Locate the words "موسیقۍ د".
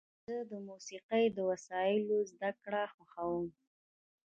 0.69-1.37